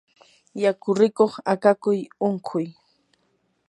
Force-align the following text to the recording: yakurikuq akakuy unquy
yakurikuq 0.63 1.33
akakuy 1.53 1.99
unquy 2.27 2.65